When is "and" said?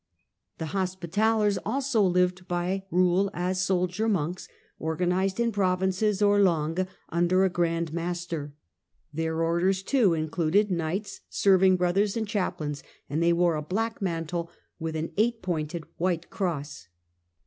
12.17-12.27, 13.11-13.21